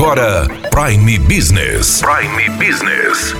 agora 0.00 0.48
Prime 0.70 1.18
Business. 1.18 2.00
Prime 2.00 2.48
Business. 2.56 3.34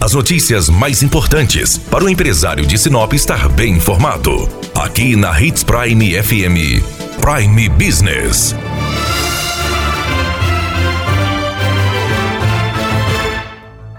As 0.00 0.12
notícias 0.12 0.68
mais 0.68 1.04
importantes 1.04 1.78
para 1.78 2.02
o 2.02 2.08
empresário 2.08 2.66
de 2.66 2.76
Sinop 2.76 3.12
estar 3.12 3.48
bem 3.50 3.74
informado. 3.74 4.48
Aqui 4.74 5.14
na 5.14 5.40
Hits 5.40 5.62
Prime 5.62 6.20
FM. 6.20 6.82
Prime 7.20 7.68
Business. 7.68 8.56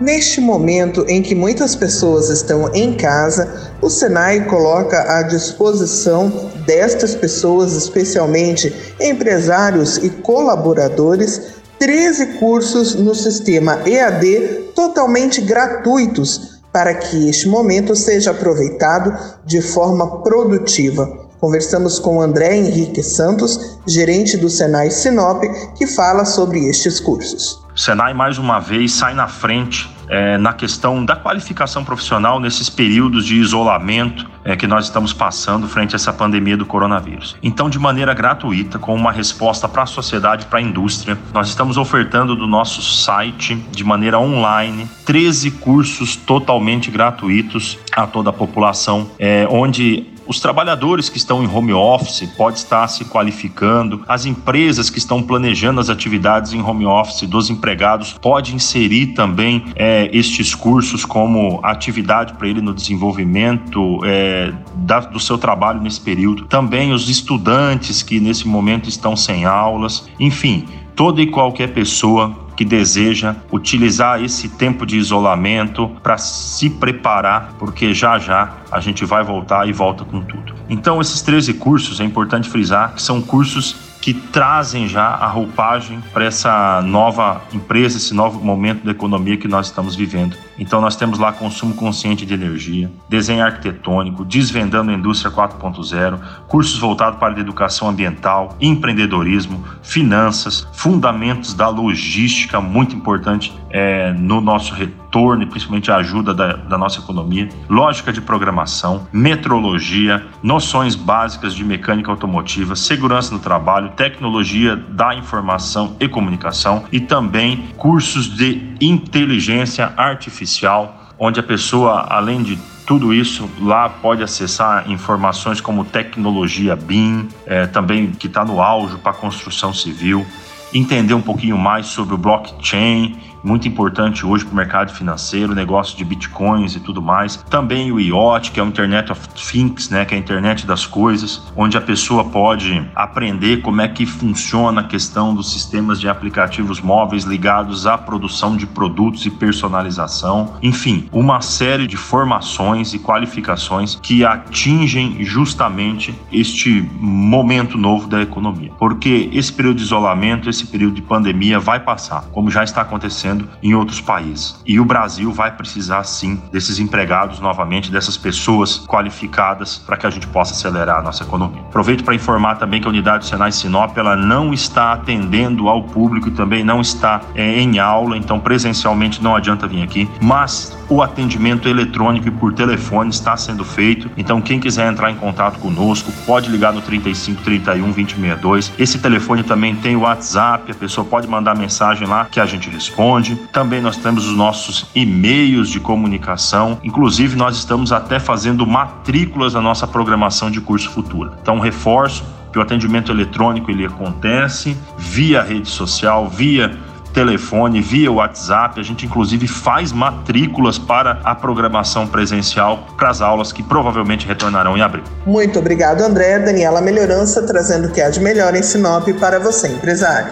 Neste 0.02 0.42
momento 0.42 1.06
em 1.08 1.22
que 1.22 1.34
muitas 1.34 1.78
pessoas 1.78 2.28
estão 2.30 2.70
em 2.76 2.94
casa, 2.94 3.72
o 3.82 3.90
Senai 3.90 4.44
coloca 4.48 5.18
à 5.18 5.24
disposição 5.24 6.52
destas 6.66 7.16
pessoas, 7.16 7.74
especialmente 7.74 8.74
empresários 9.00 9.96
e 9.96 10.10
colaboradores, 10.10 11.58
13 11.80 12.38
cursos 12.40 12.96
no 12.96 13.16
sistema 13.16 13.80
EAD 13.86 14.74
totalmente 14.76 15.40
gratuitos 15.40 16.60
para 16.74 16.94
que 16.94 17.30
este 17.30 17.48
momento 17.48 17.96
seja 17.96 18.32
aproveitado 18.32 19.18
de 19.46 19.62
forma 19.62 20.22
produtiva. 20.22 21.30
Conversamos 21.40 21.98
com 21.98 22.22
André 22.22 22.58
Henrique 22.58 23.02
Santos, 23.02 23.80
gerente 23.88 24.36
do 24.36 24.50
Senai 24.50 24.92
Sinop, 24.92 25.42
que 25.78 25.88
fala 25.88 26.26
sobre 26.26 26.68
estes 26.68 27.00
cursos. 27.00 27.64
O 27.80 27.82
Senai, 27.82 28.14
mais 28.14 28.38
uma 28.38 28.60
vez, 28.60 28.92
sai 28.92 29.14
na 29.14 29.26
frente 29.26 29.90
é, 30.10 30.38
na 30.38 30.52
questão 30.52 31.06
da 31.06 31.16
qualificação 31.16 31.82
profissional 31.82 32.38
nesses 32.38 32.70
períodos 32.70 33.26
de 33.26 33.38
isolamento 33.38 34.30
é, 34.44 34.54
que 34.58 34.68
nós 34.68 34.84
estamos 34.84 35.14
passando 35.14 35.66
frente 35.66 35.96
a 35.96 35.98
essa 35.98 36.12
pandemia 36.12 36.58
do 36.58 36.66
coronavírus. 36.66 37.38
Então, 37.42 37.70
de 37.70 37.80
maneira 37.80 38.14
gratuita, 38.14 38.78
com 38.78 38.94
uma 38.94 39.14
resposta 39.14 39.66
para 39.66 39.84
a 39.84 39.86
sociedade, 39.86 40.48
para 40.48 40.60
a 40.60 40.62
indústria, 40.62 41.18
nós 41.34 41.48
estamos 41.48 41.78
ofertando 41.78 42.36
do 42.36 42.48
nosso 42.48 42.82
site, 42.82 43.56
de 43.72 43.84
maneira 43.86 44.20
online, 44.20 44.86
13 45.06 45.52
cursos 45.52 46.18
totalmente 46.18 46.92
gratuitos 46.92 47.80
a 47.94 48.06
toda 48.06 48.30
a 48.30 48.34
população, 48.34 49.10
é, 49.18 49.48
onde 49.50 50.06
os 50.30 50.40
trabalhadores 50.40 51.10
que 51.10 51.18
estão 51.18 51.44
em 51.44 51.48
home 51.48 51.74
office 51.74 52.30
podem 52.38 52.54
estar 52.54 52.88
se 52.88 53.04
qualificando, 53.06 54.04
as 54.08 54.28
empresas 54.28 54.88
que 54.88 55.00
estão 55.00 55.24
planejando 55.24 55.80
as 55.80 55.90
atividades 55.90 56.54
em 56.54 56.62
home 56.62 56.86
office 56.86 57.28
dos 57.28 57.50
empregados 57.50 58.14
podem 58.14 58.54
inserir 58.54 59.08
também 59.08 59.66
é, 59.76 60.08
estes 60.14 60.54
cursos 60.54 61.04
como 61.04 61.60
atividade 61.64 62.34
para 62.34 62.48
ele 62.48 62.62
no 62.62 62.76
desenvolvimento 62.76 64.06
é, 64.06 64.54
da, 64.76 65.00
do 65.00 65.20
seu 65.20 65.36
trabalho 65.36 65.82
nesse 65.82 66.00
período. 66.00 66.46
Também 66.46 66.94
os 66.94 67.10
estudantes 67.10 68.04
que 68.04 68.20
nesse 68.20 68.48
momento 68.48 68.88
estão 68.88 69.16
sem 69.16 69.46
aulas, 69.46 70.08
enfim, 70.20 70.68
toda 70.96 71.24
e 71.24 71.26
qualquer 71.26 71.74
pessoa 71.74 72.49
que 72.60 72.66
deseja 72.66 73.38
utilizar 73.50 74.22
esse 74.22 74.50
tempo 74.50 74.86
de 74.86 74.98
isolamento 74.98 75.88
para 76.04 76.18
se 76.18 76.70
preparar, 76.70 77.54
porque 77.58 77.94
já 77.94 78.20
já 78.20 78.58
a 78.70 78.82
gente 78.82 79.06
vai 79.06 79.24
voltar 79.24 79.66
e 79.66 79.72
volta 79.72 80.04
com 80.04 80.20
tudo. 80.20 80.54
Então, 80.70 81.00
esses 81.00 81.22
13 81.22 81.54
cursos, 81.54 82.02
é 82.02 82.04
importante 82.04 82.50
frisar 82.50 82.94
que 82.94 83.02
são 83.02 83.22
cursos 83.22 83.78
que 84.02 84.14
trazem 84.14 84.88
já 84.88 85.06
a 85.06 85.28
roupagem 85.28 86.02
para 86.14 86.26
essa 86.26 86.82
nova 86.82 87.42
empresa, 87.54 87.98
esse 87.98 88.14
novo 88.14 88.44
momento 88.44 88.84
da 88.84 88.92
economia 88.92 89.38
que 89.38 89.48
nós 89.48 89.68
estamos 89.68 89.96
vivendo. 89.96 90.38
Então 90.58 90.82
nós 90.82 90.96
temos 90.96 91.20
lá 91.20 91.32
consumo 91.32 91.74
consciente 91.74 92.26
de 92.26 92.34
energia, 92.34 92.92
desenho 93.08 93.44
arquitetônico, 93.44 94.24
desvendando 94.24 94.92
a 94.92 94.94
indústria 94.94 95.32
4.0, 95.32 96.20
cursos 96.48 96.80
voltados 96.80 97.20
para 97.20 97.36
a 97.36 97.40
educação 97.40 97.90
ambiental, 97.90 98.56
empreendedorismo, 98.60 99.64
finanças, 99.82 100.68
fundamentos 100.74 101.54
da 101.54 101.68
logística, 101.68 102.62
muito 102.62 102.96
importante 102.96 103.54
é, 103.70 104.12
no 104.14 104.42
nosso 104.42 104.74
retorno 104.74 104.99
e 105.42 105.46
principalmente 105.46 105.92
a 105.92 105.98
ajuda 105.98 106.34
da, 106.34 106.54
da 106.54 106.78
nossa 106.78 107.00
economia, 107.00 107.50
lógica 107.68 108.14
de 108.14 108.22
programação, 108.22 109.08
metrologia, 109.12 110.26
noções 110.44 110.94
básicas 110.94 111.54
de 111.56 111.64
mecânica 111.64 112.12
automotiva, 112.12 112.76
segurança 112.76 113.34
no 113.34 113.40
trabalho, 113.40 113.90
tecnologia 113.90 114.76
da 114.76 115.16
informação 115.16 115.96
e 116.00 116.08
comunicação 116.08 116.84
e 116.92 117.00
também 117.00 117.70
cursos 117.76 118.28
de 118.28 118.76
inteligência 118.80 119.92
artificial, 119.98 120.96
onde 121.18 121.40
a 121.40 121.44
pessoa, 121.44 122.06
além 122.10 122.44
de 122.44 122.58
tudo 122.86 123.14
isso 123.14 123.50
lá 123.62 123.90
pode 123.90 124.24
acessar 124.24 124.90
informações 124.90 125.60
como 125.60 125.86
tecnologia 125.86 126.76
BIM, 126.76 127.28
é, 127.46 127.68
também 127.68 128.12
que 128.12 128.28
está 128.28 128.46
no 128.46 128.62
auge 128.62 128.98
para 128.98 129.14
construção 129.14 129.74
civil, 129.74 130.26
entender 130.74 131.14
um 131.14 131.22
pouquinho 131.22 131.58
mais 131.58 131.88
sobre 131.88 132.16
o 132.16 132.18
blockchain 132.18 133.16
muito 133.44 133.68
importante 133.68 134.26
hoje 134.26 134.46
para 134.46 134.54
o 134.54 134.56
mercado 134.56 134.94
financeiro, 134.94 135.54
negócio 135.56 135.98
de 135.98 136.04
bitcoins 136.04 136.76
e 136.76 136.80
tudo 136.80 137.02
mais. 137.02 137.38
Também 137.50 137.92
o 137.92 138.00
IoT, 138.00 138.52
que 138.52 138.60
é 138.60 138.64
o 138.64 138.68
Internet 138.68 139.12
of 139.12 139.28
Things, 139.30 139.90
né, 139.90 140.06
que 140.06 140.14
é 140.14 140.18
a 140.18 140.20
internet 140.20 140.66
das 140.66 140.86
coisas, 140.86 141.44
onde 141.56 141.78
a 141.78 141.82
pessoa 141.82 142.26
pode 142.26 142.86
aprender 142.96 143.62
como 143.62 143.82
é 143.82 143.88
que 143.88 144.06
funciona 144.06 144.82
a 144.82 144.84
questão 144.84 145.34
dos 145.34 145.52
sistemas 145.52 146.00
de 146.00 146.08
aplicativos 146.08 146.82
móveis 146.82 147.24
ligados 147.24 147.88
à 147.88 147.98
produção 147.98 148.56
de 148.56 148.66
produtos 148.66 149.26
e 149.26 149.30
personalização. 149.30 150.56
Enfim, 150.62 151.08
uma 151.12 151.42
série 151.42 151.88
de 151.88 151.98
formações 151.98 152.94
e 152.94 153.00
qualificações 153.00 154.00
que 154.02 154.26
atingem 154.26 155.24
justamente 155.24 156.14
este 156.32 156.82
momento 157.00 157.78
novo 157.78 158.08
da 158.08 158.22
economia. 158.22 158.72
Porque 158.78 159.30
esse 159.34 159.52
período 159.52 159.78
de 159.78 159.84
isolamento, 159.84 160.50
esse 160.50 160.66
período 160.68 160.96
de 160.96 161.02
pandemia 161.02 161.60
vai 161.60 161.80
passar, 161.80 162.24
como 162.32 162.50
já 162.50 162.64
está 162.64 162.82
acontecendo 162.82 163.29
acontecendo 163.30 163.48
em 163.62 163.74
outros 163.74 164.02
países. 164.02 164.60
E 164.66 164.80
o 164.80 164.86
Brasil 164.86 165.32
vai 165.32 165.52
precisar 165.56 166.04
sim 166.04 166.42
desses 166.52 166.80
empregados 166.80 167.40
novamente, 167.40 167.92
dessas 167.92 168.18
pessoas 168.18 168.86
qualificadas 168.88 169.78
para 169.78 169.98
que 169.98 170.08
a 170.08 170.10
gente 170.10 170.28
possa 170.28 170.54
acelerar 170.54 171.00
a 171.00 171.02
nossa 171.02 171.24
economia. 171.24 171.62
Aproveito 171.62 172.04
para 172.04 172.16
informar 172.16 172.56
também 172.56 172.82
que 172.82 172.88
a 172.88 172.90
unidade 172.90 173.26
do 173.26 173.30
Senai 173.30 173.52
Sinop 173.52 173.98
ela 173.98 174.16
não 174.16 174.54
está 174.54 174.94
atendendo 174.94 175.70
ao 175.70 175.84
público 175.84 176.30
e 176.30 176.32
também 176.32 176.64
não 176.64 176.82
está 176.82 177.22
é, 177.36 177.60
em 177.60 177.80
aula, 177.80 178.18
então 178.18 178.40
presencialmente 178.40 179.22
não 179.24 179.36
adianta 179.36 179.68
vir 179.68 179.84
aqui, 179.84 180.10
mas 180.22 180.78
o 180.90 181.02
atendimento 181.02 181.70
eletrônico 181.70 182.28
e 182.28 182.32
por 182.32 182.54
telefone 182.54 183.12
está 183.12 183.38
sendo 183.38 183.64
feito. 183.64 184.10
Então 184.18 184.42
quem 184.42 184.60
quiser 184.60 184.92
entrar 184.92 185.12
em 185.12 185.16
contato 185.16 185.60
conosco 185.60 186.12
pode 186.26 186.50
ligar 186.50 186.74
no 186.74 186.82
35 186.82 187.42
31 187.44 187.92
2062. 187.92 188.74
Esse 188.78 189.00
telefone 189.00 189.44
também 189.44 189.76
tem 189.76 189.96
o 189.96 190.02
WhatsApp, 190.02 190.72
a 190.72 190.76
pessoa 190.76 191.06
pode 191.06 191.28
mandar 191.28 191.56
mensagem 191.56 192.08
lá 192.08 192.26
que 192.26 192.40
a 192.40 192.46
gente 192.46 192.70
responde. 192.70 193.36
Também 193.54 193.82
nós 193.82 193.98
temos 193.98 194.28
os 194.28 194.36
nossos 194.36 194.88
e-mails 194.96 195.70
de 195.70 195.80
comunicação. 195.80 196.80
Inclusive, 196.84 197.36
nós 197.36 197.58
estamos 197.58 197.92
até 197.92 198.20
fazendo 198.20 198.66
matrículas 198.66 199.54
da 199.54 199.62
nossa 199.62 199.88
programação 199.88 200.50
de 200.50 200.60
curso 200.60 200.90
futuro. 200.90 201.32
Então, 201.42 201.60
reforço 201.60 202.24
que 202.52 202.58
o 202.58 202.62
atendimento 202.62 203.12
eletrônico 203.12 203.70
ele 203.70 203.86
acontece 203.86 204.76
via 204.98 205.44
rede 205.44 205.70
social, 205.70 206.28
via 206.28 206.76
telefone, 207.14 207.82
via 207.82 208.12
WhatsApp. 208.12 208.80
A 208.80 208.84
gente, 208.84 209.06
inclusive, 209.06 209.48
faz 209.48 209.92
matrículas 209.92 210.78
para 210.78 211.20
a 211.24 211.36
programação 211.36 212.08
presencial 212.08 212.88
para 212.98 213.10
as 213.10 213.22
aulas 213.22 213.52
que 213.52 213.64
provavelmente 213.64 214.28
retornarão 214.28 214.78
em 214.78 214.82
abril. 214.82 215.04
Muito 215.26 215.60
obrigado, 215.60 216.02
André. 216.02 216.40
Daniela 216.40 216.82
Melhorança 216.82 217.42
trazendo 217.46 217.88
o 217.88 217.92
que 217.92 218.02
há 218.02 218.10
de 218.10 218.20
melhor 218.20 218.56
em 218.56 218.64
Sinop 218.64 219.08
para 219.20 219.40
você, 219.40 219.68
empresário. 219.68 220.32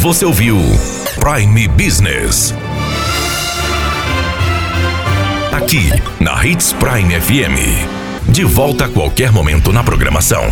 Você 0.00 0.24
ouviu 0.24 0.56
Prime 1.18 1.66
Business. 1.68 2.54
Aqui 5.52 5.90
na 6.20 6.46
Hits 6.46 6.72
Prime 6.74 7.20
FM. 7.20 8.30
De 8.30 8.44
volta 8.44 8.84
a 8.84 8.88
qualquer 8.88 9.32
momento 9.32 9.72
na 9.72 9.82
programação. 9.82 10.44